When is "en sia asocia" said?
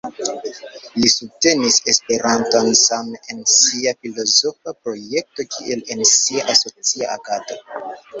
5.97-7.11